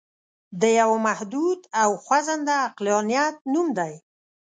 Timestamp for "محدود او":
1.07-1.89